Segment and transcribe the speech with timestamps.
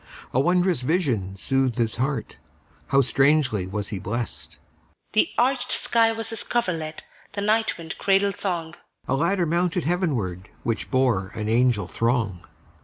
[0.33, 4.57] A wondrous vision soothed his heartHow strangely was he blessed!
[5.13, 7.03] The arched sky was his coverlet,
[7.35, 12.41] The night wind cradle song;A ladder mounted heavenwardWhich bore an angel throng.